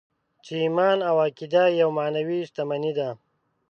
[0.43, 3.09] چې ايمان او عقیده يوه معنوي شتمني ده.